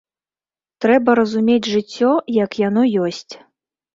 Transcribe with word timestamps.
Трэба 0.85 1.13
разумець 1.19 1.69
жыццё, 1.73 2.11
як 2.37 2.51
яно 2.67 2.83
ёсць. 3.09 3.33